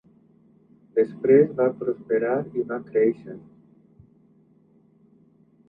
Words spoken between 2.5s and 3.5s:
i va créixer.